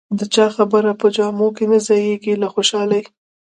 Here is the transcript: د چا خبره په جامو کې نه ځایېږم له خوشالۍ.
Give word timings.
د 0.19 0.21
چا 0.33 0.45
خبره 0.55 0.91
په 1.01 1.07
جامو 1.15 1.47
کې 1.55 1.65
نه 1.71 1.79
ځایېږم 1.87 2.37
له 2.41 2.47
خوشالۍ. 2.53 3.03